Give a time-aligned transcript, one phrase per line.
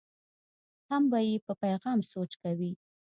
[0.89, 2.71] هم به یې په پیغام سوچ کوي.